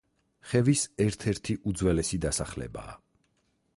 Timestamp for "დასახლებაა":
2.27-2.97